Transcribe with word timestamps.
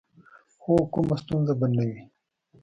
هو، 0.63 0.75
کومه 0.93 1.15
ستونزه 1.23 1.53
به 1.59 1.67
نه 1.75 1.83
وي. 1.87 1.99